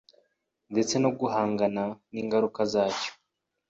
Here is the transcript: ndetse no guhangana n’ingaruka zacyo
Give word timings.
ndetse 0.71 0.95
no 1.03 1.09
guhangana 1.19 1.83
n’ingaruka 2.13 2.61
zacyo 2.73 3.11